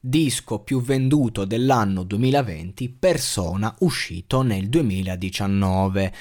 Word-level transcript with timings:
Disco 0.00 0.60
più 0.60 0.80
venduto 0.80 1.44
dell'anno 1.44 2.04
2020, 2.04 2.88
Persona, 2.88 3.74
uscito 3.80 4.42
nel 4.42 4.68
2019. 4.68 6.12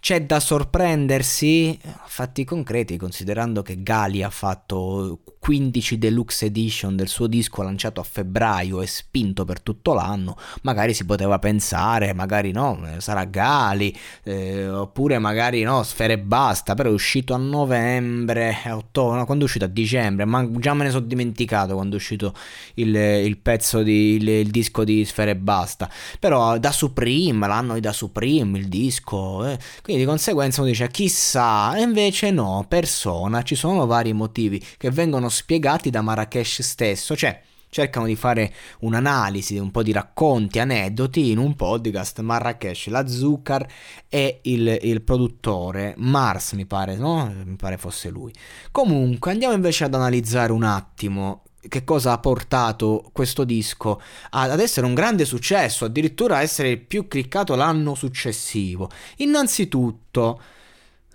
C'è 0.00 0.24
da 0.24 0.38
sorprendersi, 0.38 1.76
fatti 2.06 2.44
concreti, 2.44 2.96
considerando 2.96 3.62
che 3.62 3.82
Gali 3.82 4.22
ha 4.22 4.30
fatto 4.30 5.20
15 5.48 5.96
deluxe 5.96 6.44
edition 6.44 6.94
del 6.94 7.08
suo 7.08 7.26
disco 7.26 7.62
lanciato 7.62 8.02
a 8.02 8.04
febbraio 8.04 8.82
e 8.82 8.86
spinto 8.86 9.46
per 9.46 9.62
tutto 9.62 9.94
l'anno, 9.94 10.36
magari 10.60 10.92
si 10.92 11.06
poteva 11.06 11.38
pensare, 11.38 12.12
magari 12.12 12.52
no, 12.52 12.78
sarà 12.98 13.24
Gali, 13.24 13.96
eh, 14.24 14.68
oppure 14.68 15.18
magari 15.18 15.62
no, 15.62 15.82
Sfere 15.84 16.12
e 16.12 16.18
basta, 16.18 16.74
però 16.74 16.90
è 16.90 16.92
uscito 16.92 17.32
a 17.32 17.38
novembre, 17.38 18.58
a 18.62 18.76
ottobre, 18.76 19.20
no, 19.20 19.24
quando 19.24 19.44
è 19.44 19.46
uscito? 19.46 19.64
A 19.64 19.68
dicembre, 19.68 20.26
ma 20.26 20.46
già 20.58 20.74
me 20.74 20.84
ne 20.84 20.90
sono 20.90 21.06
dimenticato 21.06 21.72
quando 21.72 21.94
è 21.94 21.96
uscito 21.96 22.34
il, 22.74 22.94
il 22.94 23.38
pezzo 23.38 23.82
di, 23.82 24.16
il, 24.16 24.28
il, 24.28 24.50
disco 24.50 24.84
di 24.84 25.02
Sfere 25.06 25.30
e 25.30 25.36
basta, 25.36 25.88
però 26.20 26.58
da 26.58 26.72
Supreme, 26.72 27.46
l'anno 27.46 27.80
da 27.80 27.94
Supreme, 27.94 28.58
il 28.58 28.68
disco, 28.68 29.46
eh, 29.46 29.58
quindi 29.80 30.02
di 30.02 30.06
conseguenza 30.06 30.60
uno 30.60 30.68
dice 30.68 30.88
chissà, 30.88 31.74
e 31.74 31.80
invece 31.80 32.30
no, 32.32 32.66
persona, 32.68 33.40
ci 33.40 33.54
sono 33.54 33.86
vari 33.86 34.12
motivi 34.12 34.62
che 34.76 34.90
vengono 34.90 35.36
spiegati 35.38 35.90
da 35.90 36.02
Marrakesh 36.02 36.62
stesso, 36.62 37.14
cioè 37.14 37.40
cercano 37.70 38.06
di 38.06 38.16
fare 38.16 38.52
un'analisi, 38.80 39.56
un 39.58 39.70
po' 39.70 39.82
di 39.82 39.92
racconti, 39.92 40.58
aneddoti 40.58 41.30
in 41.30 41.38
un 41.38 41.54
podcast 41.54 42.20
Marrakesh, 42.20 42.88
la 42.88 43.06
Zucker 43.06 43.66
e 44.08 44.40
il, 44.42 44.78
il, 44.82 45.02
produttore 45.02 45.94
Mars 45.98 46.52
mi 46.52 46.66
pare, 46.66 46.96
no? 46.96 47.32
Mi 47.44 47.56
pare 47.56 47.76
fosse 47.76 48.08
lui. 48.08 48.32
Comunque 48.72 49.30
andiamo 49.30 49.54
invece 49.54 49.84
ad 49.84 49.94
analizzare 49.94 50.50
un 50.50 50.64
attimo 50.64 51.42
che 51.68 51.84
cosa 51.84 52.12
ha 52.12 52.18
portato 52.18 53.10
questo 53.12 53.44
disco 53.44 54.00
ad 54.30 54.58
essere 54.58 54.86
un 54.86 54.94
grande 54.94 55.24
successo, 55.24 55.84
addirittura 55.84 56.38
a 56.38 56.42
essere 56.42 56.70
il 56.70 56.80
più 56.80 57.06
cliccato 57.06 57.54
l'anno 57.54 57.94
successivo. 57.94 58.90
Innanzitutto, 59.18 60.40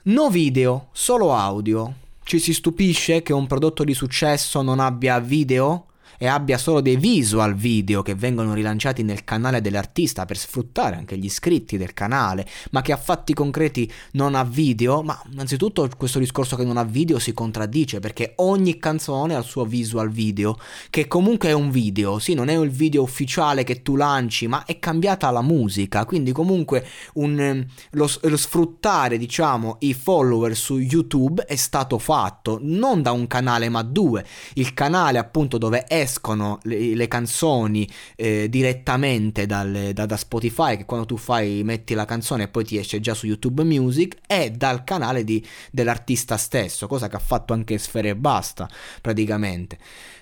no 0.04 0.30
video, 0.30 0.90
solo 0.92 1.34
audio. 1.34 2.02
Ci 2.24 2.40
si 2.40 2.54
stupisce 2.54 3.22
che 3.22 3.34
un 3.34 3.48
prodotto 3.48 3.84
di 3.84 3.94
successo 3.94 4.62
non 4.62 4.80
abbia 4.80 5.20
video? 5.20 5.88
E 6.18 6.28
abbia 6.28 6.58
solo 6.58 6.82
dei 6.82 6.98
visual 6.98 7.56
video 7.56 8.02
che 8.02 8.16
vengono 8.16 8.54
rilanciati 8.54 9.04
nel 9.04 9.24
canale 9.24 9.62
dell'artista 9.62 10.26
per 10.26 10.38
sfruttare 10.38 10.96
anche 10.96 11.18
gli 11.18 11.26
iscritti 11.26 11.78
del 11.78 11.94
canale, 11.94 12.48
ma 12.72 12.82
che 12.82 12.92
a 12.92 12.98
fatti 12.98 13.34
concreti 13.34 13.92
non 14.12 14.36
ha 14.36 14.44
video, 14.44 15.02
ma 15.02 15.22
innanzitutto 15.32 15.90
questo 15.98 16.20
discorso 16.20 16.56
che 16.56 16.64
non 16.64 16.78
ha 16.78 16.84
video 16.84 17.20
si 17.20 17.34
contraddice 17.34 18.00
perché 18.00 18.34
ogni 18.38 18.80
canzone 18.80 19.36
ha 19.36 19.40
il 19.40 19.44
suo 19.44 19.66
visual 19.66 20.10
video, 20.10 20.58
che 20.90 21.08
comunque 21.08 21.50
è 21.50 21.54
un 21.54 21.72
video, 21.72 22.20
sì, 22.20 22.34
non 22.34 22.50
è 22.50 22.58
il 22.58 22.70
video 22.70 23.02
ufficiale 23.02 23.64
che 23.64 23.82
tu 23.82 23.96
lanci, 23.96 24.48
ma 24.48 24.66
è 24.66 24.80
cambiata 24.80 25.30
la 25.32 25.42
musica, 25.42 26.06
quindi 26.06 26.32
comunque 26.32 26.86
un, 27.14 27.66
lo, 27.92 28.10
lo 28.22 28.38
sfruttare, 28.38 29.18
diciamo, 29.18 29.78
i 29.80 29.94
follower 29.94 30.56
su 30.56 30.78
YouTube 30.78 31.44
è 31.46 31.56
stato 31.56 31.98
fatto 31.98 32.60
non 32.62 33.02
da 33.02 33.12
un 33.12 33.28
canale 33.28 33.70
ma 33.70 33.82
due, 33.82 34.26
il 34.56 34.74
canale 34.74 35.18
appunto 35.18 35.58
dove 35.58 35.84
è 35.84 36.03
escono 36.04 36.60
le, 36.64 36.94
le 36.94 37.08
canzoni 37.08 37.90
eh, 38.16 38.48
direttamente 38.50 39.46
dal, 39.46 39.92
da, 39.94 40.06
da, 40.06 40.18
Spotify, 40.18 40.78
che 40.78 40.86
quando 40.86 41.06
tu 41.06 41.18
fai, 41.18 41.64
metti 41.64 41.94
la 41.94 42.06
canzone 42.06 42.44
e 42.44 42.48
poi 42.50 42.64
ti 42.64 42.78
esce 42.78 43.00
già 43.00 43.14
su 43.14 43.26
YouTube 43.26 43.64
Music, 43.64 44.18
e 44.28 44.52
dal 44.52 44.84
canale 44.84 45.24
di, 45.24 45.46
dell'artista 45.72 46.38
stesso, 46.38 46.88
cosa 46.88 47.08
che 47.08 47.16
ha 47.16 47.20
fatto 47.20 47.54
anche 47.54 47.78
Sfere 47.78 48.10
e 48.10 48.16
Basta, 48.16 48.70
praticamente. 49.02 49.78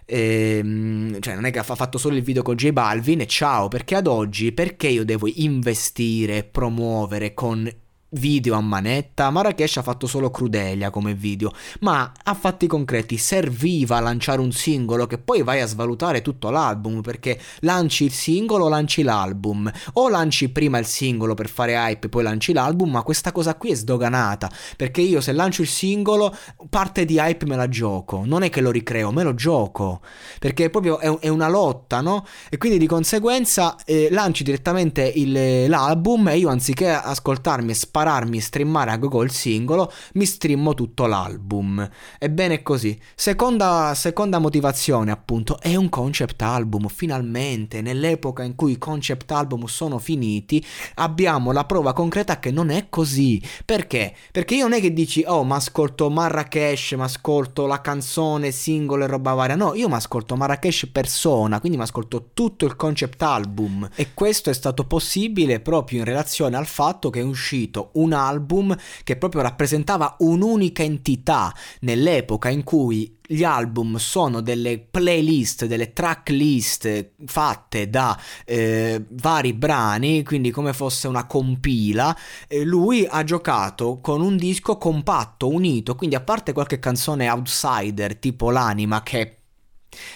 Ehm, 0.05 1.19
cioè 1.21 1.35
non 1.35 1.45
è 1.45 1.51
che 1.51 1.59
ha 1.59 1.63
fatto 1.63 1.97
solo 1.97 2.15
il 2.15 2.23
video 2.23 2.41
con 2.41 2.55
J 2.55 2.71
Balvin 2.71 3.21
e 3.21 3.27
ciao, 3.27 3.67
perché 3.67 3.95
ad 3.95 4.07
oggi 4.07 4.51
perché 4.51 4.87
io 4.87 5.05
devo 5.05 5.29
investire 5.33 6.37
e 6.37 6.43
promuovere 6.43 7.33
con 7.33 7.69
video 8.11 8.55
a 8.55 8.61
manetta, 8.61 9.29
Marrakesh 9.29 9.77
ha 9.77 9.81
fatto 9.81 10.07
solo 10.07 10.29
Crudelia 10.31 10.89
come 10.89 11.13
video, 11.13 11.53
ma 11.81 12.11
a 12.23 12.33
fatti 12.33 12.67
concreti 12.67 13.17
serviva 13.17 13.99
lanciare 13.99 14.41
un 14.41 14.51
singolo 14.51 15.07
che 15.07 15.17
poi 15.17 15.43
vai 15.43 15.61
a 15.61 15.65
svalutare 15.65 16.21
tutto 16.21 16.49
l'album 16.49 17.01
perché 17.01 17.39
lanci 17.59 18.03
il 18.05 18.11
singolo, 18.11 18.67
lanci 18.67 19.03
l'album, 19.03 19.71
o 19.93 20.09
lanci 20.09 20.49
prima 20.49 20.77
il 20.77 20.85
singolo 20.85 21.35
per 21.35 21.47
fare 21.47 21.73
hype 21.73 22.09
poi 22.09 22.23
lanci 22.23 22.51
l'album, 22.51 22.91
ma 22.91 23.03
questa 23.03 23.31
cosa 23.31 23.55
qui 23.55 23.71
è 23.71 23.75
sdoganata 23.75 24.49
perché 24.75 25.01
io 25.01 25.21
se 25.21 25.31
lancio 25.31 25.61
il 25.61 25.69
singolo 25.69 26.35
parte 26.69 27.05
di 27.05 27.17
hype 27.17 27.45
me 27.45 27.55
la 27.55 27.69
gioco, 27.69 28.23
non 28.25 28.43
è 28.43 28.49
che 28.49 28.61
lo 28.61 28.71
ricreo, 28.71 29.11
me 29.11 29.23
lo 29.23 29.35
gioco 29.35 30.01
perché 30.39 30.69
proprio 30.69 30.99
è, 30.99 31.09
è 31.19 31.27
una 31.29 31.47
lotta, 31.47 32.01
no? 32.01 32.25
E 32.49 32.57
quindi 32.57 32.77
di 32.77 32.87
conseguenza 32.87 33.77
eh, 33.85 34.09
lanci 34.11 34.43
direttamente 34.43 35.09
il, 35.15 35.69
l'album 35.69 36.27
e 36.27 36.37
io 36.37 36.49
anziché 36.49 36.89
ascoltarmi 36.89 37.71
e 37.71 37.73
sparare 37.73 38.00
spararmi, 38.01 38.39
streamare 38.39 38.91
a 38.91 38.97
Google 38.97 39.29
singolo, 39.29 39.91
mi 40.13 40.25
streammo 40.25 40.73
tutto 40.73 41.05
l'album. 41.05 41.87
Ebbene 42.17 42.63
così. 42.63 42.99
Seconda, 43.13 43.93
seconda 43.95 44.39
motivazione, 44.39 45.11
appunto, 45.11 45.59
è 45.59 45.75
un 45.75 45.89
concept 45.89 46.41
album. 46.41 46.87
Finalmente, 46.87 47.81
nell'epoca 47.81 48.43
in 48.43 48.55
cui 48.55 48.73
i 48.73 48.77
concept 48.77 49.31
album 49.31 49.65
sono 49.65 49.99
finiti, 49.99 50.65
abbiamo 50.95 51.51
la 51.51 51.65
prova 51.65 51.93
concreta 51.93 52.39
che 52.39 52.49
non 52.51 52.71
è 52.71 52.87
così. 52.89 53.41
Perché? 53.63 54.15
Perché 54.31 54.55
io 54.55 54.67
non 54.67 54.77
è 54.77 54.81
che 54.81 54.93
dici, 54.93 55.23
oh, 55.25 55.43
ma 55.43 55.57
ascolto 55.57 56.09
Marrakesh, 56.09 56.93
ma 56.93 57.03
ascolto 57.03 57.67
la 57.67 57.81
canzone, 57.81 58.51
singolo 58.51 59.03
e 59.03 59.07
roba 59.07 59.33
varia. 59.33 59.55
No, 59.55 59.75
io 59.75 59.87
mi 59.87 59.93
ascolto 59.95 60.35
Marrakesh 60.35 60.87
persona, 60.91 61.59
quindi 61.59 61.77
mi 61.77 61.83
ascolto 61.83 62.29
tutto 62.33 62.65
il 62.65 62.75
concept 62.75 63.21
album. 63.21 63.87
E 63.95 64.13
questo 64.15 64.49
è 64.49 64.53
stato 64.53 64.85
possibile 64.85 65.59
proprio 65.59 65.99
in 65.99 66.05
relazione 66.05 66.57
al 66.57 66.65
fatto 66.65 67.11
che 67.11 67.19
è 67.19 67.23
uscito 67.23 67.90
un 67.93 68.13
album 68.13 68.75
che 69.03 69.15
proprio 69.17 69.41
rappresentava 69.41 70.15
un'unica 70.19 70.83
entità 70.83 71.53
nell'epoca 71.81 72.49
in 72.49 72.63
cui 72.63 73.17
gli 73.31 73.43
album 73.43 73.95
sono 73.95 74.41
delle 74.41 74.79
playlist, 74.79 75.65
delle 75.65 75.93
tracklist 75.93 77.11
fatte 77.25 77.89
da 77.89 78.19
eh, 78.45 79.05
vari 79.09 79.53
brani, 79.53 80.23
quindi 80.23 80.51
come 80.51 80.73
fosse 80.73 81.07
una 81.07 81.25
compila. 81.25 82.15
Eh, 82.47 82.65
lui 82.65 83.07
ha 83.09 83.23
giocato 83.23 83.99
con 84.01 84.21
un 84.21 84.35
disco 84.35 84.77
compatto, 84.77 85.47
unito, 85.47 85.95
quindi 85.95 86.15
a 86.15 86.21
parte 86.21 86.51
qualche 86.51 86.79
canzone 86.79 87.29
outsider 87.29 88.17
tipo 88.17 88.49
l'anima 88.51 89.01
che 89.01 89.40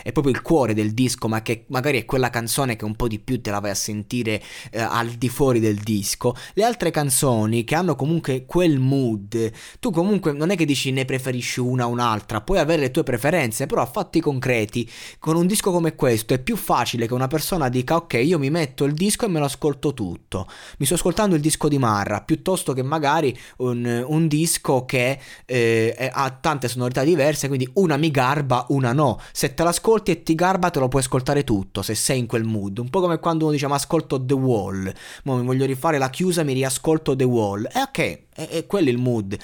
è 0.03 0.11
proprio 0.11 0.33
il 0.33 0.41
cuore 0.41 0.73
del 0.73 0.93
disco, 0.93 1.27
ma 1.27 1.41
che 1.41 1.65
magari 1.67 1.99
è 1.99 2.05
quella 2.05 2.29
canzone 2.29 2.75
che 2.75 2.85
un 2.85 2.95
po' 2.95 3.07
di 3.07 3.19
più 3.19 3.41
te 3.41 3.51
la 3.51 3.59
vai 3.59 3.71
a 3.71 3.75
sentire 3.75 4.41
eh, 4.71 4.79
al 4.79 5.09
di 5.09 5.29
fuori 5.29 5.59
del 5.59 5.77
disco. 5.77 6.35
Le 6.53 6.63
altre 6.63 6.91
canzoni 6.91 7.63
che 7.63 7.75
hanno 7.75 7.95
comunque 7.95 8.45
quel 8.45 8.79
mood, 8.79 9.51
tu 9.79 9.91
comunque 9.91 10.31
non 10.31 10.49
è 10.49 10.55
che 10.55 10.65
dici 10.65 10.91
ne 10.91 11.05
preferisci 11.05 11.59
una 11.59 11.87
o 11.87 11.89
un'altra, 11.89 12.41
puoi 12.41 12.59
avere 12.59 12.83
le 12.83 12.91
tue 12.91 13.03
preferenze, 13.03 13.65
però 13.65 13.81
a 13.81 13.85
fatti 13.85 14.19
concreti, 14.19 14.89
con 15.19 15.35
un 15.35 15.47
disco 15.47 15.71
come 15.71 15.95
questo 15.95 16.33
è 16.33 16.39
più 16.39 16.55
facile 16.55 17.07
che 17.07 17.13
una 17.13 17.27
persona 17.27 17.69
dica 17.69 17.95
ok, 17.95 18.13
io 18.13 18.39
mi 18.39 18.49
metto 18.49 18.85
il 18.85 18.93
disco 18.93 19.25
e 19.25 19.27
me 19.27 19.39
lo 19.39 19.45
ascolto 19.45 19.93
tutto. 19.93 20.47
Mi 20.77 20.85
sto 20.85 20.95
ascoltando 20.95 21.35
il 21.35 21.41
disco 21.41 21.67
di 21.67 21.77
Marra, 21.77 22.21
piuttosto 22.21 22.73
che 22.73 22.83
magari 22.83 23.37
un, 23.57 24.03
un 24.07 24.27
disco 24.27 24.85
che 24.85 25.19
eh, 25.45 26.09
ha 26.11 26.29
tante 26.31 26.67
sonorità 26.67 27.03
diverse, 27.03 27.47
quindi 27.47 27.69
una 27.73 27.97
mi 27.97 28.11
garba, 28.11 28.65
una 28.69 28.93
no. 28.93 29.19
Se 29.31 29.53
te 29.53 29.63
l'ascolti 29.65 30.11
e 30.11 30.23
ti 30.23 30.35
garba 30.35 30.69
te 30.69 30.79
lo 30.79 30.87
puoi 30.87 31.01
ascoltare 31.01 31.43
tutto 31.43 31.81
se 31.81 31.95
sei 31.95 32.19
in 32.19 32.25
quel 32.25 32.43
mood. 32.43 32.77
Un 32.77 32.89
po' 32.89 33.01
come 33.01 33.19
quando 33.19 33.43
uno 33.43 33.53
dice 33.53 33.67
ma 33.67 33.75
ascolto 33.75 34.23
The 34.23 34.33
Wall, 34.33 34.91
ma 35.23 35.35
mi 35.35 35.45
voglio 35.45 35.65
rifare 35.65 35.97
la 35.97 36.09
chiusa, 36.09 36.43
mi 36.43 36.53
riascolto 36.53 37.15
The 37.15 37.23
Wall. 37.23 37.67
E 37.71 37.81
ok, 37.81 37.99
è, 38.35 38.47
è 38.47 38.65
quello 38.65 38.89
il 38.89 38.97
mood. 38.97 39.37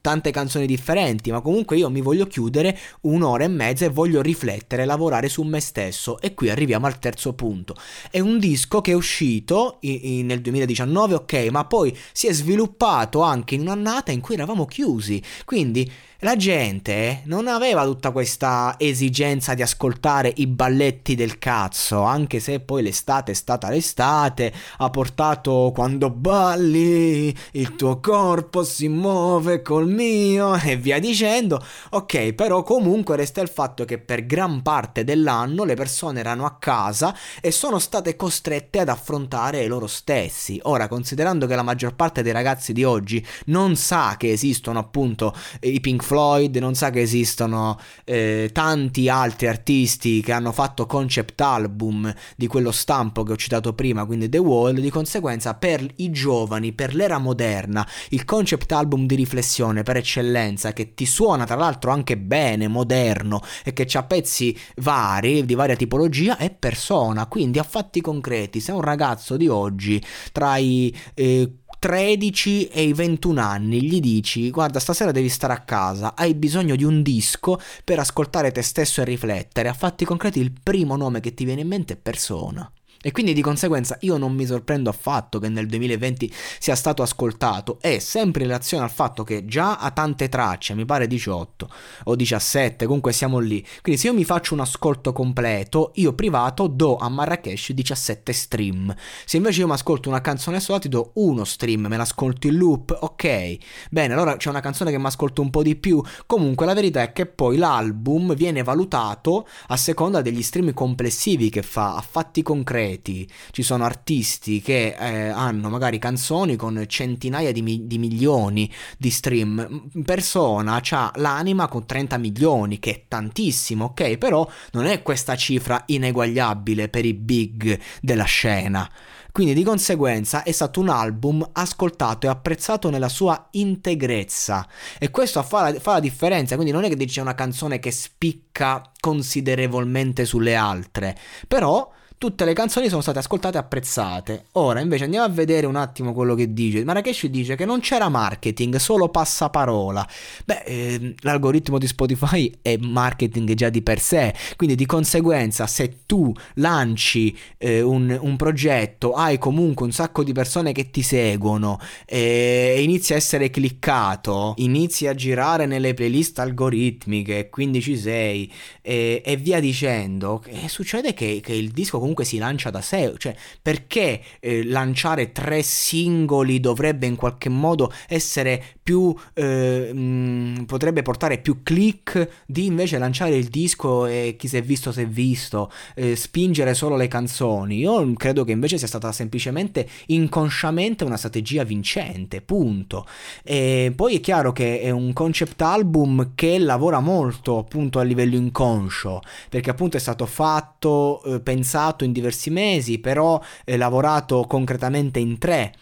Tante 0.00 0.30
canzoni 0.30 0.66
differenti, 0.66 1.30
ma 1.30 1.40
comunque 1.40 1.76
io 1.76 1.90
mi 1.90 2.00
voglio 2.00 2.26
chiudere 2.26 2.78
un'ora 3.02 3.44
e 3.44 3.48
mezza 3.48 3.84
e 3.84 3.90
voglio 3.90 4.22
riflettere, 4.22 4.84
lavorare 4.84 5.28
su 5.28 5.42
me 5.42 5.60
stesso. 5.60 6.20
E 6.20 6.34
qui 6.34 6.50
arriviamo 6.50 6.86
al 6.86 6.98
terzo 6.98 7.34
punto. 7.34 7.74
È 8.10 8.20
un 8.20 8.38
disco 8.38 8.80
che 8.80 8.92
è 8.92 8.94
uscito 8.94 9.78
in, 9.80 9.98
in, 10.02 10.26
nel 10.26 10.40
2019, 10.40 11.14
ok, 11.14 11.48
ma 11.50 11.64
poi 11.64 11.96
si 12.12 12.26
è 12.26 12.32
sviluppato 12.32 13.20
anche 13.22 13.54
in 13.54 13.62
un'annata 13.62 14.12
in 14.12 14.20
cui 14.20 14.34
eravamo 14.34 14.66
chiusi. 14.66 15.22
Quindi 15.44 15.90
la 16.20 16.36
gente 16.36 17.22
non 17.24 17.48
aveva 17.48 17.84
tutta 17.84 18.12
questa 18.12 18.76
esigenza 18.78 19.54
di 19.54 19.62
ascoltare 19.62 20.32
i 20.36 20.46
balletti 20.46 21.16
del 21.16 21.38
cazzo, 21.38 22.02
anche 22.02 22.38
se 22.38 22.60
poi 22.60 22.82
l'estate 22.82 23.32
è 23.32 23.34
stata 23.34 23.68
l'estate, 23.68 24.52
ha 24.78 24.90
portato 24.90 25.72
quando 25.74 26.10
balli, 26.10 27.34
il 27.52 27.74
tuo 27.74 27.98
corpo 27.98 28.62
si 28.62 28.88
muove 28.88 29.60
col 29.60 29.88
mio 29.88 30.54
e 30.62 30.76
via 30.76 31.00
dicendo. 31.00 31.62
Ok, 31.90 32.32
però 32.32 32.62
comunque 32.62 33.16
resta 33.16 33.40
il 33.40 33.48
fatto 33.48 33.84
che 33.84 33.98
per 33.98 34.24
gran 34.24 34.62
parte 34.62 35.02
dell'anno 35.02 35.64
le 35.64 35.74
persone 35.74 36.20
erano 36.20 36.46
a 36.46 36.56
casa 36.58 37.14
e 37.40 37.50
sono 37.50 37.80
state 37.80 38.14
costrette 38.14 38.78
ad 38.78 38.88
affrontare 38.88 39.66
loro 39.66 39.88
stessi. 39.88 40.60
Ora, 40.62 40.86
considerando 40.86 41.46
che 41.46 41.56
la 41.56 41.62
maggior 41.62 41.96
parte 41.96 42.22
dei 42.22 42.32
ragazzi 42.32 42.72
di 42.72 42.84
oggi 42.84 43.24
non 43.46 43.74
sa 43.74 44.14
che 44.16 44.30
esistono 44.30 44.78
appunto 44.78 45.34
i 45.60 45.80
Pink 45.80 46.02
Floyd, 46.04 46.54
non 46.58 46.74
sa 46.74 46.90
che 46.90 47.00
esistono 47.00 47.78
eh, 48.04 48.50
tanti 48.52 49.08
altri 49.08 49.48
artisti 49.48 50.20
che 50.20 50.32
hanno 50.32 50.52
fatto 50.52 50.86
concept 50.86 51.40
album 51.40 52.12
di 52.36 52.46
quello 52.46 52.70
stampo 52.70 53.22
che 53.22 53.32
ho 53.32 53.36
citato 53.36 53.72
prima, 53.72 54.04
quindi 54.04 54.28
The 54.28 54.38
Wall, 54.38 54.78
di 54.78 54.90
conseguenza 54.90 55.54
per 55.54 55.84
i 55.96 56.10
giovani, 56.10 56.72
per 56.72 56.94
l'era 56.94 57.18
moderna, 57.18 57.86
il 58.10 58.24
concept 58.24 58.70
album 58.72 59.06
di 59.06 59.14
riflessione 59.14 59.82
per 59.82 59.96
eccellenza 59.96 60.72
che 60.74 60.94
ti 60.94 61.06
suona 61.06 61.46
tra 61.46 61.56
l'altro 61.56 61.90
anche 61.90 62.18
bene, 62.18 62.68
moderno 62.68 63.40
e 63.64 63.72
che 63.72 63.88
ha 63.94 64.02
pezzi 64.02 64.56
vari, 64.76 65.44
di 65.46 65.54
varia 65.54 65.76
tipologia, 65.76 66.36
è 66.36 66.50
persona, 66.50 67.26
quindi 67.26 67.58
a 67.58 67.64
fatti 67.64 68.02
concreti, 68.02 68.60
se 68.60 68.72
un 68.72 68.82
ragazzo 68.82 69.36
di 69.36 69.48
oggi 69.48 70.02
tra 70.32 70.58
i... 70.58 70.94
Eh, 71.14 71.50
13 71.84 72.68
e 72.68 72.82
i 72.84 72.94
21 72.94 73.38
anni 73.42 73.82
gli 73.82 74.00
dici 74.00 74.48
guarda 74.50 74.80
stasera 74.80 75.12
devi 75.12 75.28
stare 75.28 75.52
a 75.52 75.64
casa, 75.64 76.14
hai 76.16 76.32
bisogno 76.34 76.76
di 76.76 76.84
un 76.84 77.02
disco 77.02 77.60
per 77.84 77.98
ascoltare 77.98 78.52
te 78.52 78.62
stesso 78.62 79.02
e 79.02 79.04
riflettere, 79.04 79.68
a 79.68 79.74
fatti 79.74 80.06
concreti 80.06 80.40
il 80.40 80.54
primo 80.62 80.96
nome 80.96 81.20
che 81.20 81.34
ti 81.34 81.44
viene 81.44 81.60
in 81.60 81.68
mente 81.68 81.92
è 81.92 81.96
persona. 81.98 82.72
E 83.06 83.12
quindi 83.12 83.34
di 83.34 83.42
conseguenza 83.42 83.98
io 84.00 84.16
non 84.16 84.32
mi 84.32 84.46
sorprendo 84.46 84.88
affatto 84.88 85.38
che 85.38 85.50
nel 85.50 85.66
2020 85.66 86.32
sia 86.58 86.74
stato 86.74 87.02
ascoltato 87.02 87.76
e 87.82 88.00
sempre 88.00 88.44
in 88.44 88.48
relazione 88.48 88.82
al 88.82 88.90
fatto 88.90 89.24
che 89.24 89.44
già 89.44 89.76
ha 89.76 89.90
tante 89.90 90.30
tracce, 90.30 90.72
mi 90.72 90.86
pare 90.86 91.06
18 91.06 91.68
o 92.04 92.16
17, 92.16 92.86
comunque 92.86 93.12
siamo 93.12 93.40
lì. 93.40 93.62
Quindi 93.82 94.00
se 94.00 94.06
io 94.06 94.14
mi 94.14 94.24
faccio 94.24 94.54
un 94.54 94.60
ascolto 94.60 95.12
completo, 95.12 95.90
io 95.96 96.14
privato 96.14 96.66
do 96.66 96.96
a 96.96 97.10
Marrakesh 97.10 97.72
17 97.72 98.32
stream. 98.32 98.94
Se 99.26 99.36
invece 99.36 99.60
io 99.60 99.66
mi 99.66 99.74
ascolto 99.74 100.08
una 100.08 100.22
canzone 100.22 100.58
sola 100.58 100.78
ti 100.78 100.88
do 100.88 101.10
uno 101.16 101.44
stream, 101.44 101.84
me 101.84 101.98
l'ascolto 101.98 102.46
in 102.46 102.56
loop, 102.56 102.96
ok. 102.98 103.56
Bene, 103.90 104.14
allora 104.14 104.38
c'è 104.38 104.48
una 104.48 104.60
canzone 104.60 104.90
che 104.90 104.98
mi 104.98 105.04
ascolto 105.04 105.42
un 105.42 105.50
po' 105.50 105.62
di 105.62 105.76
più. 105.76 106.02
Comunque 106.24 106.64
la 106.64 106.72
verità 106.72 107.02
è 107.02 107.12
che 107.12 107.26
poi 107.26 107.58
l'album 107.58 108.34
viene 108.34 108.62
valutato 108.62 109.46
a 109.66 109.76
seconda 109.76 110.22
degli 110.22 110.42
stream 110.42 110.72
complessivi 110.72 111.50
che 111.50 111.60
fa, 111.60 111.96
a 111.96 112.00
fatti 112.00 112.40
concreti 112.40 112.92
reti, 112.94 113.28
ci 113.50 113.62
sono 113.62 113.84
artisti 113.84 114.60
che 114.60 114.96
eh, 114.98 115.28
hanno 115.28 115.68
magari 115.68 115.98
canzoni 115.98 116.56
con 116.56 116.82
centinaia 116.86 117.52
di, 117.52 117.62
mi- 117.62 117.86
di 117.86 117.98
milioni 117.98 118.70
di 118.98 119.10
stream, 119.10 119.88
persona 120.04 120.80
ha 120.88 121.12
l'anima 121.16 121.68
con 121.68 121.86
30 121.86 122.18
milioni, 122.18 122.78
che 122.78 122.90
è 122.90 123.04
tantissimo, 123.08 123.86
ok? 123.86 124.16
Però 124.16 124.48
non 124.72 124.86
è 124.86 125.02
questa 125.02 125.36
cifra 125.36 125.82
ineguagliabile 125.86 126.88
per 126.88 127.04
i 127.04 127.14
big 127.14 127.78
della 128.00 128.24
scena. 128.24 128.88
Quindi 129.34 129.54
di 129.54 129.64
conseguenza 129.64 130.44
è 130.44 130.52
stato 130.52 130.78
un 130.78 130.88
album 130.88 131.44
ascoltato 131.54 132.26
e 132.26 132.30
apprezzato 132.30 132.88
nella 132.88 133.08
sua 133.08 133.48
integrezza. 133.50 134.64
E 134.96 135.10
questo 135.10 135.42
fa 135.42 135.72
la, 135.72 135.80
fa 135.80 135.94
la 135.94 136.00
differenza, 136.00 136.54
quindi 136.54 136.72
non 136.72 136.84
è 136.84 136.88
che 136.88 136.94
dice 136.94 137.20
una 137.20 137.34
canzone 137.34 137.80
che 137.80 137.90
spicca 137.90 138.92
considerevolmente 139.00 140.24
sulle 140.24 140.54
altre, 140.54 141.18
però 141.48 141.90
tutte 142.24 142.46
le 142.46 142.54
canzoni 142.54 142.88
sono 142.88 143.02
state 143.02 143.18
ascoltate 143.18 143.58
e 143.58 143.60
apprezzate. 143.60 144.44
Ora 144.52 144.80
invece 144.80 145.04
andiamo 145.04 145.26
a 145.26 145.28
vedere 145.28 145.66
un 145.66 145.76
attimo 145.76 146.14
quello 146.14 146.34
che 146.34 146.54
dice. 146.54 146.82
Marrakesh 146.82 147.26
dice 147.26 147.54
che 147.54 147.66
non 147.66 147.80
c'era 147.80 148.08
marketing, 148.08 148.76
solo 148.76 149.10
passaparola. 149.10 150.08
Beh, 150.46 150.62
eh, 150.64 151.14
l'algoritmo 151.18 151.76
di 151.76 151.86
Spotify 151.86 152.50
è 152.62 152.78
marketing 152.78 153.52
già 153.52 153.68
di 153.68 153.82
per 153.82 154.00
sé, 154.00 154.32
quindi 154.56 154.74
di 154.74 154.86
conseguenza 154.86 155.66
se 155.66 155.98
tu 156.06 156.32
lanci 156.54 157.36
eh, 157.58 157.82
un, 157.82 158.16
un, 158.18 158.36
progetto, 158.36 159.12
hai 159.12 159.36
comunque 159.36 159.84
un 159.84 159.92
sacco 159.92 160.24
di 160.24 160.32
persone 160.32 160.72
che 160.72 160.88
ti 160.90 161.02
seguono 161.02 161.78
e 162.06 162.80
inizi 162.82 163.12
a 163.12 163.16
essere 163.16 163.50
cliccato, 163.50 164.54
inizi 164.56 165.08
a 165.08 165.14
girare 165.14 165.66
nelle 165.66 165.92
playlist 165.92 166.38
algoritmiche, 166.38 167.50
quindi 167.50 167.82
ci 167.82 167.98
sei 167.98 168.50
e, 168.80 169.38
via 169.38 169.60
dicendo, 169.60 170.42
e 170.46 170.70
succede 170.70 171.12
che, 171.12 171.40
che 171.42 171.52
il 171.52 171.70
disco 171.70 171.98
comunque 171.98 172.12
comunque 172.14 172.24
si 172.24 172.38
lancia 172.38 172.70
da 172.70 172.80
sé, 172.80 173.12
cioè 173.18 173.34
perché 173.60 174.20
eh, 174.38 174.64
lanciare 174.64 175.32
tre 175.32 175.62
singoli 175.62 176.60
dovrebbe 176.60 177.06
in 177.06 177.16
qualche 177.16 177.48
modo 177.48 177.92
essere 178.08 178.62
più 178.82 179.14
eh, 179.34 179.90
mh, 179.92 179.98
mm, 179.98 180.62
potrebbe 180.64 181.02
portare 181.02 181.38
più 181.38 181.62
click 181.62 182.42
di 182.46 182.66
invece 182.66 182.98
lanciare 182.98 183.36
il 183.36 183.48
disco 183.48 184.06
e 184.06 184.36
chi 184.38 184.46
si 184.46 184.56
è 184.56 184.62
visto 184.62 184.92
si 184.92 185.00
è 185.00 185.06
visto, 185.06 185.72
eh, 185.94 186.14
spingere 186.14 186.74
solo 186.74 186.96
le 186.96 187.08
canzoni. 187.08 187.78
Io 187.78 188.12
credo 188.14 188.44
che 188.44 188.52
invece 188.52 188.78
sia 188.78 188.86
stata 188.86 189.10
semplicemente 189.10 189.88
inconsciamente 190.06 191.04
una 191.04 191.16
strategia 191.16 191.64
vincente, 191.64 192.40
punto. 192.40 193.06
E 193.42 193.92
poi 193.96 194.16
è 194.16 194.20
chiaro 194.20 194.52
che 194.52 194.80
è 194.80 194.90
un 194.90 195.12
concept 195.12 195.60
album 195.62 196.32
che 196.34 196.58
lavora 196.58 197.00
molto 197.00 197.58
appunto 197.58 197.98
a 197.98 198.02
livello 198.02 198.36
inconscio, 198.36 199.20
perché 199.48 199.70
appunto 199.70 199.96
è 199.96 200.00
stato 200.00 200.26
fatto, 200.26 201.22
eh, 201.24 201.40
pensato 201.40 202.03
in 202.04 202.12
diversi 202.12 202.50
mesi, 202.50 202.98
però 202.98 203.40
è 203.64 203.76
lavorato 203.76 204.44
concretamente 204.46 205.18
in 205.18 205.38
tre 205.38 205.72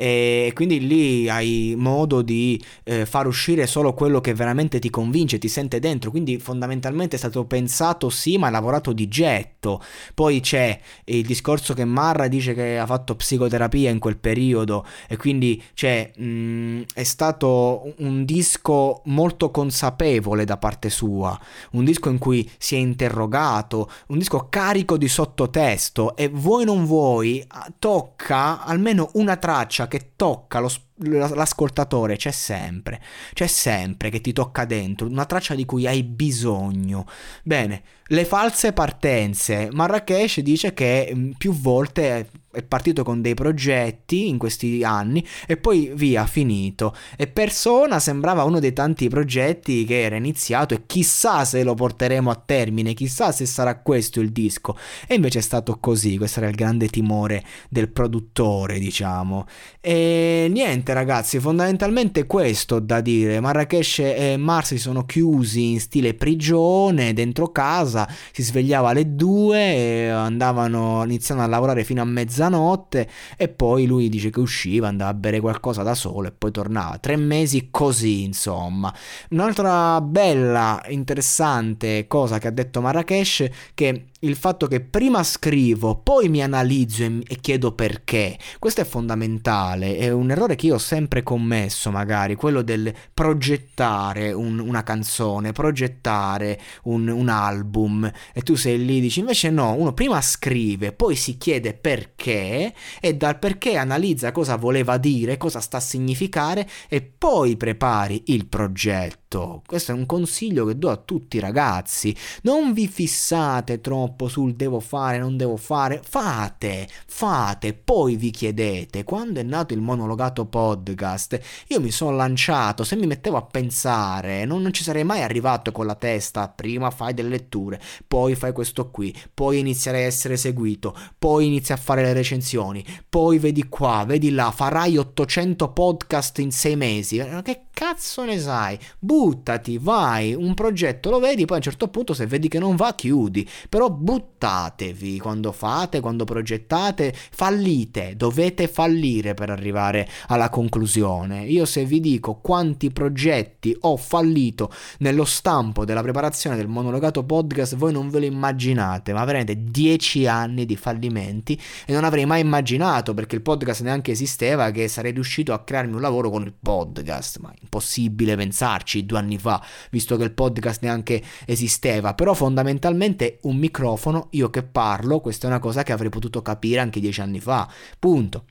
e 0.00 0.52
quindi 0.54 0.86
lì 0.86 1.28
hai 1.28 1.74
modo 1.76 2.22
di 2.22 2.58
eh, 2.84 3.04
far 3.04 3.26
uscire 3.26 3.66
solo 3.66 3.92
quello 3.92 4.22
che 4.22 4.32
veramente 4.32 4.78
ti 4.78 4.88
convince, 4.88 5.36
ti 5.36 5.46
sente 5.48 5.78
dentro, 5.78 6.10
quindi 6.10 6.38
fondamentalmente 6.38 7.16
è 7.16 7.18
stato 7.18 7.44
pensato 7.44 8.08
sì, 8.08 8.38
ma 8.38 8.48
lavorato 8.48 8.94
di 8.94 9.08
getto. 9.08 9.82
Poi 10.14 10.40
c'è 10.40 10.80
il 11.04 11.26
discorso 11.26 11.74
che 11.74 11.84
Marra 11.84 12.28
dice 12.28 12.54
che 12.54 12.78
ha 12.78 12.86
fatto 12.86 13.14
psicoterapia 13.14 13.90
in 13.90 13.98
quel 13.98 14.16
periodo. 14.16 14.86
E 15.06 15.18
quindi 15.18 15.62
cioè, 15.74 16.10
mh, 16.16 16.84
è 16.94 17.02
stato 17.02 17.92
un 17.98 18.24
disco 18.24 19.02
molto 19.04 19.50
consapevole 19.50 20.46
da 20.46 20.56
parte 20.56 20.88
sua, 20.88 21.38
un 21.72 21.84
disco 21.84 22.08
in 22.08 22.16
cui 22.16 22.50
si 22.56 22.74
è 22.74 22.78
interrogato, 22.78 23.90
un 24.06 24.16
disco 24.16 24.46
carico 24.48 24.96
di 24.96 25.08
sottotesto. 25.08 26.16
E 26.16 26.28
vuoi 26.28 26.64
non 26.64 26.86
vuoi 26.86 27.46
tocca 27.78 28.64
almeno 28.64 29.10
una 29.14 29.36
traccia 29.36 29.88
che 29.90 30.12
tocca 30.16 30.60
lo, 30.60 30.70
l'ascoltatore 31.02 32.16
c'è 32.16 32.30
sempre, 32.30 33.00
c'è 33.32 33.46
sempre 33.46 34.10
che 34.10 34.20
ti 34.20 34.32
tocca 34.32 34.64
dentro, 34.64 35.06
una 35.06 35.24
traccia 35.24 35.54
di 35.54 35.64
cui 35.64 35.86
hai 35.86 36.02
bisogno. 36.02 37.06
Bene, 37.42 37.82
le 38.12 38.24
false 38.24 38.72
partenze. 38.72 39.68
Marrakesh 39.72 40.40
dice 40.40 40.74
che 40.74 41.12
mm, 41.14 41.30
più 41.38 41.52
volte 41.52 42.28
è 42.52 42.62
partito 42.64 43.04
con 43.04 43.22
dei 43.22 43.34
progetti 43.34 44.26
in 44.26 44.36
questi 44.36 44.82
anni 44.82 45.24
e 45.46 45.56
poi 45.56 45.92
via, 45.94 46.26
finito. 46.26 46.94
E 47.16 47.28
Persona 47.28 48.00
sembrava 48.00 48.42
uno 48.42 48.58
dei 48.58 48.72
tanti 48.72 49.08
progetti 49.08 49.84
che 49.84 50.02
era 50.02 50.16
iniziato 50.16 50.74
e 50.74 50.82
chissà 50.86 51.44
se 51.44 51.62
lo 51.62 51.74
porteremo 51.74 52.28
a 52.28 52.42
termine, 52.44 52.94
chissà 52.94 53.30
se 53.30 53.46
sarà 53.46 53.78
questo 53.78 54.20
il 54.20 54.32
disco. 54.32 54.76
E 55.06 55.14
invece 55.14 55.38
è 55.38 55.42
stato 55.42 55.78
così, 55.78 56.18
questo 56.18 56.40
era 56.40 56.48
il 56.48 56.56
grande 56.56 56.88
timore 56.88 57.44
del 57.68 57.88
produttore, 57.88 58.80
diciamo. 58.80 59.46
E 59.80 60.48
niente 60.50 60.89
ragazzi, 60.92 61.38
fondamentalmente 61.38 62.26
questo 62.26 62.78
da 62.78 63.00
dire. 63.00 63.40
Marrakesh 63.40 63.98
e 64.00 64.36
Mars 64.36 64.68
si 64.68 64.78
sono 64.78 65.04
chiusi 65.04 65.70
in 65.72 65.80
stile 65.80 66.14
prigione 66.14 67.12
dentro 67.12 67.52
casa, 67.52 68.08
si 68.32 68.42
svegliava 68.42 68.90
alle 68.90 69.14
due, 69.14 70.10
andavano 70.10 71.02
iniziando 71.04 71.42
a 71.42 71.46
lavorare 71.46 71.84
fino 71.84 72.02
a 72.02 72.04
mezzanotte 72.04 73.08
e 73.36 73.48
poi 73.48 73.86
lui 73.86 74.08
dice 74.08 74.30
che 74.30 74.40
usciva, 74.40 74.88
andava 74.88 75.10
a 75.10 75.14
bere 75.14 75.40
qualcosa 75.40 75.82
da 75.82 75.94
solo 75.94 76.28
e 76.28 76.32
poi 76.32 76.50
tornava. 76.50 76.98
Tre 76.98 77.16
mesi 77.16 77.68
così, 77.70 78.22
insomma. 78.24 78.94
Un'altra 79.30 80.00
bella, 80.00 80.82
interessante 80.88 82.06
cosa 82.06 82.38
che 82.38 82.48
ha 82.48 82.52
detto 82.52 82.80
Marrakesh 82.80 83.48
che 83.74 84.09
il 84.20 84.36
fatto 84.36 84.66
che 84.66 84.80
prima 84.80 85.22
scrivo, 85.22 85.96
poi 85.96 86.28
mi 86.28 86.42
analizzo 86.42 87.04
e, 87.04 87.22
e, 87.26 87.36
chiedo 87.36 87.72
perché. 87.72 88.38
Questo 88.58 88.80
è 88.80 88.84
fondamentale, 88.84 89.96
è 89.96 90.10
un 90.10 90.30
errore 90.30 90.56
che 90.56 90.66
io 90.66 90.74
ho 90.74 90.78
sempre 90.78 91.22
commesso, 91.22 91.90
magari, 91.90 92.34
quello 92.34 92.62
del 92.62 92.92
progettare 93.14 94.32
un, 94.32 94.58
una 94.58 94.82
canzone, 94.82 95.52
progettare 95.52 96.60
un, 96.84 97.08
un, 97.08 97.28
album 97.28 98.10
e 98.32 98.42
tu 98.42 98.56
sei 98.56 98.84
lì 98.84 99.00
dici 99.00 99.20
invece 99.20 99.50
no, 99.50 99.72
uno 99.74 99.92
prima 99.92 100.20
scrive, 100.20 100.92
poi 100.92 101.14
si 101.14 101.38
chiede 101.38 101.74
perché 101.74 102.74
e 103.00 103.14
dal 103.14 103.38
perché 103.38 103.76
analizza 103.76 104.32
cosa 104.32 104.56
voleva 104.56 104.98
dire, 104.98 105.36
cosa 105.36 105.60
sta 105.60 105.78
a 105.78 105.80
significare 105.80 106.68
e 106.88 107.00
poi 107.02 107.56
prepari 107.56 108.24
il 108.26 108.46
progetto 108.46 109.19
fatto. 109.30 109.62
Questo 109.64 109.92
è 109.92 109.94
un 109.94 110.06
consiglio 110.06 110.64
che 110.64 110.76
do 110.76 110.90
a 110.90 110.96
tutti 110.96 111.36
i 111.36 111.40
ragazzi. 111.40 112.14
Non 112.42 112.72
vi 112.72 112.88
fissate 112.88 113.80
troppo 113.80 114.28
sul 114.28 114.54
devo 114.54 114.80
fare, 114.80 115.18
non 115.18 115.36
devo 115.36 115.56
fare. 115.56 116.00
Fate, 116.02 116.88
fate, 117.06 117.72
poi 117.74 118.16
vi 118.16 118.30
chiedete. 118.30 119.04
Quando 119.04 119.40
è 119.40 119.42
nato 119.44 119.72
il 119.72 119.80
monologato 119.80 120.46
podcast, 120.46 121.40
io 121.68 121.80
mi 121.80 121.90
sono 121.90 122.16
lanciato. 122.16 122.82
Se 122.82 122.96
mi 122.96 123.06
mettevo 123.06 123.36
a 123.36 123.42
pensare, 123.42 124.44
non, 124.44 124.62
non 124.62 124.72
ci 124.72 124.82
sarei 124.82 125.04
mai 125.04 125.22
arrivato 125.22 125.70
con 125.70 125.86
la 125.86 125.94
testa. 125.94 126.48
Prima 126.48 126.90
fai 126.90 127.14
delle 127.14 127.28
letture, 127.28 127.80
poi 128.06 128.34
fai 128.34 128.52
questo 128.52 128.90
qui, 128.90 129.14
poi 129.32 129.58
inizierai 129.58 130.02
a 130.02 130.06
essere 130.06 130.36
seguito, 130.36 130.96
poi 131.18 131.46
inizi 131.46 131.72
a 131.72 131.76
fare 131.76 132.02
le 132.02 132.12
recensioni, 132.12 132.84
poi 133.08 133.38
vedi 133.38 133.68
qua, 133.68 134.04
vedi 134.06 134.30
là, 134.30 134.50
farai 134.50 134.96
800 134.96 135.72
podcast 135.72 136.38
in 136.38 136.50
sei 136.50 136.76
mesi. 136.76 137.18
Che 137.42 137.64
cazzo 137.72 138.24
ne 138.24 138.38
sai? 138.38 138.78
Buttati, 139.20 139.76
vai, 139.76 140.32
un 140.32 140.54
progetto 140.54 141.10
lo 141.10 141.18
vedi, 141.18 141.44
poi 141.44 141.56
a 141.56 141.58
un 141.58 141.62
certo 141.64 141.88
punto 141.88 142.14
se 142.14 142.24
vedi 142.24 142.48
che 142.48 142.58
non 142.58 142.74
va 142.74 142.94
chiudi, 142.94 143.46
però 143.68 143.90
buttatevi 143.90 145.18
quando 145.18 145.52
fate, 145.52 146.00
quando 146.00 146.24
progettate, 146.24 147.12
fallite, 147.14 148.14
dovete 148.16 148.66
fallire 148.66 149.34
per 149.34 149.50
arrivare 149.50 150.08
alla 150.28 150.48
conclusione. 150.48 151.44
Io 151.44 151.66
se 151.66 151.84
vi 151.84 152.00
dico 152.00 152.36
quanti 152.36 152.90
progetti 152.90 153.76
ho 153.80 153.98
fallito 153.98 154.72
nello 155.00 155.26
stampo 155.26 155.84
della 155.84 156.00
preparazione 156.00 156.56
del 156.56 156.68
monologato 156.68 157.22
podcast, 157.22 157.76
voi 157.76 157.92
non 157.92 158.08
ve 158.08 158.20
lo 158.20 158.24
immaginate, 158.24 159.12
ma 159.12 159.22
veramente 159.26 159.64
10 159.64 160.26
anni 160.28 160.64
di 160.64 160.76
fallimenti 160.76 161.60
e 161.84 161.92
non 161.92 162.04
avrei 162.04 162.24
mai 162.24 162.40
immaginato 162.40 163.12
perché 163.12 163.34
il 163.34 163.42
podcast 163.42 163.82
neanche 163.82 164.12
esisteva 164.12 164.70
che 164.70 164.88
sarei 164.88 165.12
riuscito 165.12 165.52
a 165.52 165.62
crearmi 165.62 165.92
un 165.92 166.00
lavoro 166.00 166.30
con 166.30 166.42
il 166.42 166.54
podcast, 166.58 167.38
ma 167.40 167.52
impossibile 167.60 168.34
pensarci 168.34 169.08
due 169.10 169.18
anni 169.18 169.38
fa, 169.38 169.62
visto 169.90 170.16
che 170.16 170.24
il 170.24 170.32
podcast 170.32 170.82
neanche 170.82 171.22
esisteva, 171.44 172.14
però 172.14 172.32
fondamentalmente 172.32 173.38
un 173.42 173.56
microfono, 173.56 174.28
io 174.30 174.50
che 174.50 174.62
parlo, 174.62 175.20
questa 175.20 175.46
è 175.46 175.50
una 175.50 175.58
cosa 175.58 175.82
che 175.82 175.92
avrei 175.92 176.10
potuto 176.10 176.42
capire 176.42 176.80
anche 176.80 177.00
dieci 177.00 177.20
anni 177.20 177.40
fa, 177.40 177.68
punto. 177.98 178.44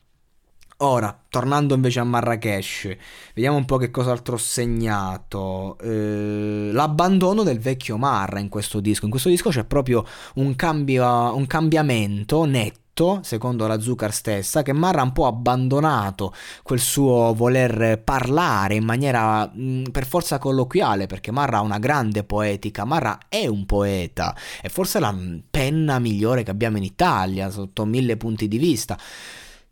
Ora, 0.81 1.25
tornando 1.27 1.75
invece 1.75 1.99
a 1.99 2.05
Marrakesh, 2.05 2.95
vediamo 3.33 3.57
un 3.57 3.65
po' 3.65 3.75
che 3.75 3.91
cos'altro 3.91 4.35
ho 4.35 4.37
segnato. 4.37 5.77
Eh, 5.79 6.69
l'abbandono 6.71 7.43
del 7.43 7.59
vecchio 7.59 7.97
Marra 7.97 8.39
in 8.39 8.47
questo 8.47 8.79
disco. 8.79 9.03
In 9.03 9.11
questo 9.11 9.27
disco 9.27 9.49
c'è 9.49 9.65
proprio 9.65 10.05
un, 10.35 10.55
cambio, 10.55 11.35
un 11.35 11.45
cambiamento 11.47 12.45
netto 12.45 12.78
detto, 12.99 13.19
secondo 13.23 13.65
la 13.65 13.79
Zucker 13.79 14.13
stessa, 14.13 14.61
che 14.61 14.73
Marra 14.73 15.01
un 15.01 15.13
po' 15.13 15.25
abbandonato 15.25 16.33
quel 16.63 16.79
suo 16.79 17.33
voler 17.33 18.01
parlare 18.03 18.75
in 18.75 18.83
maniera 18.83 19.49
mh, 19.51 19.89
per 19.91 20.05
forza 20.05 20.37
colloquiale, 20.37 21.05
perché 21.05 21.31
Marra 21.31 21.57
ha 21.57 21.61
una 21.61 21.79
grande 21.79 22.23
poetica, 22.23 22.83
Marra 22.83 23.17
è 23.29 23.47
un 23.47 23.65
poeta, 23.65 24.35
è 24.61 24.67
forse 24.67 24.99
la 24.99 25.15
penna 25.49 25.99
migliore 25.99 26.43
che 26.43 26.51
abbiamo 26.51 26.77
in 26.77 26.83
Italia 26.83 27.49
sotto 27.49 27.85
mille 27.85 28.17
punti 28.17 28.47
di 28.47 28.57
vista 28.57 28.97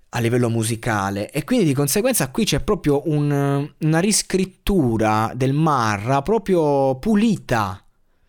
a 0.09 0.19
livello 0.19 0.49
musicale. 0.49 1.29
E 1.31 1.43
quindi 1.43 1.65
di 1.65 1.73
conseguenza 1.73 2.31
qui 2.31 2.45
c'è 2.45 2.61
proprio 2.61 3.01
un, 3.05 3.69
una 3.79 3.99
riscrittura 3.99 5.31
del 5.35 5.53
Marra 5.53 6.21
proprio 6.21 6.95
pulita 6.97 7.81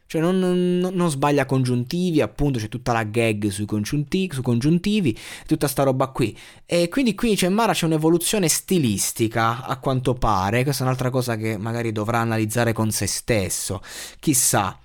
cioè 0.09 0.23
non, 0.23 0.39
non, 0.39 0.91
non, 0.95 1.11
sbaglia 1.11 1.45
congiuntivi, 1.45 2.23
appunto 2.23 2.59
c'è 2.59 2.69
tutta 2.69 2.95
la 2.95 3.05
gag 3.05 3.49
sui 3.49 3.67
congiuntivi, 3.67 4.35
su 4.35 4.41
congiuntivi, 4.41 5.17
tutta 5.47 5.69
sta 5.69 5.83
roba 5.83 6.07
qui. 6.07 6.37
E 6.65 6.89
quindi 6.89 7.15
qui 7.15 7.37
c'è 7.37 7.51
Mara 7.51 7.75
c'è 7.75 7.85
un'evoluzione 7.85 8.49
stilistica, 8.49 9.67
a 9.67 9.77
quanto 9.77 10.15
pare, 10.15 10.63
questa 10.63 10.83
è 10.83 10.87
un'altra 10.87 11.11
cosa 11.11 11.37
che 11.37 11.59
magari 11.59 11.93
dovrà 11.93 12.21
analizzare 12.21 12.73
con 12.73 12.91
se 12.91 13.07
stesso, 13.07 13.83
chissà. 14.19 14.79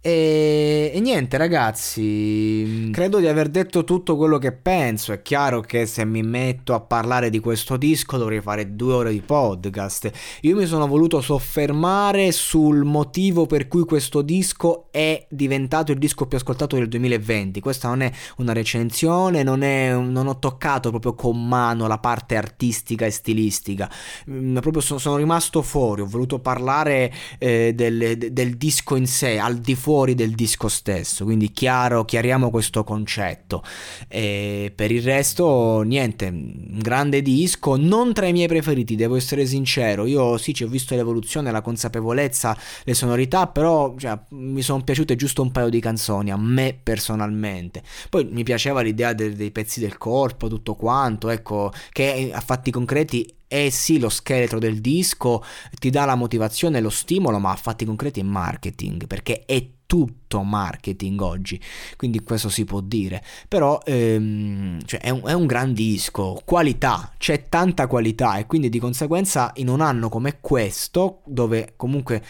E, 0.00 0.92
e, 0.94 1.00
niente 1.00 1.36
ragazzi, 1.36 2.88
credo 2.92 3.18
di 3.18 3.26
aver 3.26 3.48
detto 3.48 3.82
tutto 3.82 4.16
quello 4.16 4.38
che 4.38 4.52
penso. 4.52 5.12
È 5.12 5.22
chiaro 5.22 5.60
che 5.60 5.86
se 5.86 6.04
mi 6.04 6.22
metto 6.22 6.72
a 6.72 6.80
parlare 6.80 7.30
di 7.30 7.40
questo 7.40 7.76
disco 7.76 8.16
dovrei 8.16 8.40
fare 8.40 8.76
due 8.76 8.92
ore 8.92 9.10
di 9.10 9.20
podcast. 9.20 10.08
Io 10.42 10.54
mi 10.54 10.66
sono 10.66 10.86
voluto 10.86 11.20
soffermare 11.20 12.30
sul 12.30 12.84
motivo 12.84 13.46
per 13.46 13.66
cui 13.66 13.84
questo 13.84 14.22
disco 14.22 14.86
è 14.92 15.26
diventato 15.28 15.90
il 15.90 15.98
disco 15.98 16.26
più 16.26 16.36
ascoltato 16.36 16.76
del 16.76 16.86
2020. 16.86 17.58
Questa 17.58 17.88
non 17.88 18.02
è 18.02 18.12
una 18.36 18.52
recensione, 18.52 19.42
non, 19.42 19.62
è, 19.62 19.92
non 19.92 20.28
ho 20.28 20.38
toccato 20.38 20.90
proprio 20.90 21.14
con 21.14 21.44
mano 21.44 21.88
la 21.88 21.98
parte 21.98 22.36
artistica 22.36 23.04
e 23.04 23.10
stilistica. 23.10 23.90
Mm, 24.30 24.58
proprio 24.58 24.80
sono, 24.80 25.00
sono 25.00 25.16
rimasto 25.16 25.60
fuori, 25.60 26.02
ho 26.02 26.06
voluto 26.06 26.38
parlare 26.38 27.12
eh, 27.38 27.72
del, 27.74 28.16
del 28.30 28.56
disco 28.56 28.94
in 28.94 29.08
sé, 29.08 29.40
al 29.40 29.56
di 29.56 29.74
fuori 29.74 29.86
fuori 29.88 30.14
del 30.14 30.34
disco 30.34 30.68
stesso, 30.68 31.24
quindi 31.24 31.50
chiaro, 31.50 32.04
chiariamo 32.04 32.50
questo 32.50 32.84
concetto. 32.84 33.62
E 34.06 34.70
per 34.76 34.90
il 34.90 35.00
resto, 35.00 35.80
niente, 35.80 36.26
un 36.26 36.78
grande 36.78 37.22
disco, 37.22 37.74
non 37.76 38.12
tra 38.12 38.26
i 38.26 38.32
miei 38.32 38.48
preferiti, 38.48 38.96
devo 38.96 39.16
essere 39.16 39.46
sincero. 39.46 40.04
Io 40.04 40.36
sì, 40.36 40.52
ci 40.52 40.64
ho 40.64 40.68
visto 40.68 40.94
l'evoluzione, 40.94 41.50
la 41.50 41.62
consapevolezza, 41.62 42.54
le 42.84 42.92
sonorità, 42.92 43.46
però 43.46 43.94
cioè, 43.96 44.18
mi 44.32 44.60
sono 44.60 44.84
piaciute 44.84 45.16
giusto 45.16 45.40
un 45.40 45.52
paio 45.52 45.70
di 45.70 45.80
canzoni, 45.80 46.30
a 46.32 46.36
me 46.36 46.78
personalmente. 46.82 47.82
Poi 48.10 48.28
mi 48.30 48.42
piaceva 48.42 48.82
l'idea 48.82 49.14
de- 49.14 49.34
dei 49.34 49.50
pezzi 49.50 49.80
del 49.80 49.96
corpo, 49.96 50.48
tutto 50.48 50.74
quanto, 50.74 51.30
ecco, 51.30 51.72
che 51.92 52.30
a 52.30 52.40
fatti 52.40 52.70
concreti 52.70 53.36
è 53.48 53.70
sì 53.70 53.98
lo 53.98 54.10
scheletro 54.10 54.58
del 54.58 54.80
disco, 54.80 55.42
ti 55.78 55.90
dà 55.90 56.04
la 56.04 56.14
motivazione 56.14 56.80
lo 56.80 56.90
stimolo, 56.90 57.38
ma 57.38 57.50
a 57.50 57.56
fatti 57.56 57.84
concreti 57.84 58.20
è 58.20 58.22
marketing, 58.22 59.06
perché 59.06 59.44
è 59.46 59.66
tutto 59.88 60.42
marketing 60.42 61.18
oggi, 61.22 61.58
quindi 61.96 62.20
questo 62.20 62.50
si 62.50 62.66
può 62.66 62.80
dire, 62.80 63.24
però 63.48 63.80
ehm, 63.86 64.84
cioè 64.84 65.00
è, 65.00 65.08
un, 65.08 65.22
è 65.24 65.32
un 65.32 65.46
gran 65.46 65.72
disco, 65.72 66.42
qualità, 66.44 67.10
c'è 67.16 67.48
tanta 67.48 67.86
qualità 67.86 68.36
e 68.36 68.44
quindi 68.44 68.68
di 68.68 68.78
conseguenza 68.78 69.50
in 69.56 69.68
un 69.68 69.80
anno 69.80 70.10
come 70.10 70.40
questo, 70.42 71.22
dove 71.24 71.72
comunque 71.76 72.22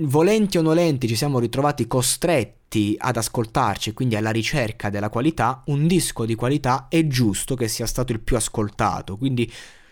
volenti 0.00 0.58
o 0.58 0.62
nolenti 0.62 1.08
ci 1.08 1.16
siamo 1.16 1.38
ritrovati 1.38 1.86
costretti 1.86 2.94
ad 2.98 3.16
ascoltarci, 3.16 3.94
quindi 3.94 4.14
alla 4.14 4.30
ricerca 4.30 4.90
della 4.90 5.08
qualità, 5.08 5.62
un 5.68 5.86
disco 5.86 6.26
di 6.26 6.34
qualità 6.34 6.88
è 6.90 7.06
giusto 7.06 7.54
che 7.54 7.68
sia 7.68 7.86
stato 7.86 8.12
il 8.12 8.20
più 8.20 8.36
ascoltato, 8.36 9.16
quindi 9.16 9.50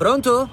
Pronto? 0.00 0.48